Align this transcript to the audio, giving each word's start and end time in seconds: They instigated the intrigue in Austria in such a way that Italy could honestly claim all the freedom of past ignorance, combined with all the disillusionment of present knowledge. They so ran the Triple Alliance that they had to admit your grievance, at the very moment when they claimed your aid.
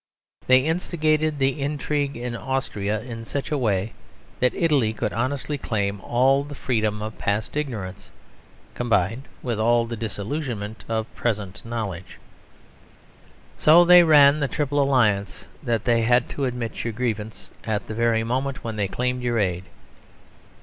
They 0.47 0.61
instigated 0.61 1.37
the 1.37 1.61
intrigue 1.61 2.17
in 2.17 2.35
Austria 2.35 3.01
in 3.01 3.23
such 3.23 3.51
a 3.51 3.57
way 3.59 3.93
that 4.39 4.51
Italy 4.55 4.93
could 4.93 5.13
honestly 5.13 5.59
claim 5.59 6.01
all 6.01 6.43
the 6.43 6.55
freedom 6.55 7.03
of 7.03 7.19
past 7.19 7.55
ignorance, 7.55 8.09
combined 8.73 9.27
with 9.43 9.59
all 9.59 9.85
the 9.85 9.95
disillusionment 9.95 10.85
of 10.89 11.13
present 11.13 11.63
knowledge. 11.63 12.17
They 13.59 13.59
so 13.63 14.03
ran 14.03 14.39
the 14.39 14.47
Triple 14.47 14.81
Alliance 14.81 15.45
that 15.61 15.85
they 15.85 16.01
had 16.01 16.29
to 16.29 16.45
admit 16.45 16.83
your 16.83 16.93
grievance, 16.93 17.51
at 17.63 17.85
the 17.85 17.93
very 17.93 18.23
moment 18.23 18.63
when 18.63 18.77
they 18.77 18.87
claimed 18.87 19.21
your 19.21 19.37
aid. 19.37 19.65